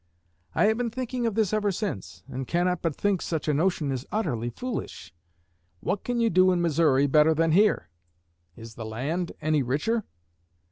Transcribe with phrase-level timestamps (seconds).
[0.55, 3.91] I have been thinking of this ever since, and cannot but think such a notion
[3.91, 5.13] is utterly foolish.
[5.79, 7.87] What can you do in Missouri better than here?
[8.55, 10.03] Is the land any richer?